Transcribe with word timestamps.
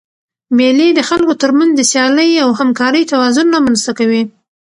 مېلې 0.57 0.87
د 0.95 0.99
خلکو 1.09 1.33
تر 1.41 1.51
منځ 1.57 1.71
د 1.75 1.81
سیالۍ 1.91 2.31
او 2.43 2.49
همکارۍ 2.59 3.03
توازن 3.11 3.47
رامنځ 3.55 3.79
ته 3.85 3.91
کوي. 3.99 4.23